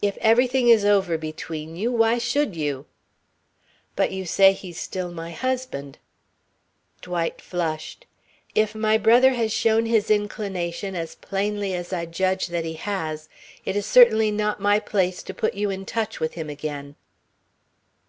"If 0.00 0.16
everything 0.18 0.68
is 0.68 0.84
over 0.84 1.18
between 1.18 1.74
you, 1.74 1.90
why 1.90 2.18
should 2.18 2.54
you?" 2.54 2.86
"But 3.96 4.12
you 4.12 4.24
say 4.24 4.52
he's 4.52 4.78
still 4.78 5.10
my 5.10 5.32
husband." 5.32 5.98
Dwight 7.02 7.40
flushed. 7.42 8.06
"If 8.54 8.76
my 8.76 8.96
brother 8.96 9.32
has 9.32 9.52
shown 9.52 9.86
his 9.86 10.08
inclination 10.08 10.94
as 10.94 11.16
plainly 11.16 11.74
as 11.74 11.92
I 11.92 12.06
judge 12.06 12.46
that 12.46 12.64
he 12.64 12.74
has, 12.74 13.28
it 13.64 13.74
is 13.74 13.86
certainly 13.86 14.30
not 14.30 14.60
my 14.60 14.78
place 14.78 15.20
to 15.24 15.34
put 15.34 15.54
you 15.54 15.68
in 15.68 15.84
touch 15.84 16.20
with 16.20 16.34
him 16.34 16.48
again." 16.48 16.94